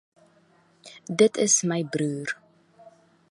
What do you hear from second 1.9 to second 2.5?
broer